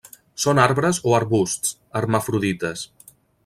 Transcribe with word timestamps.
Són 0.45 0.61
arbres 0.63 1.01
o 1.11 1.13
arbusts; 1.19 1.77
hermafrodites. 2.01 2.87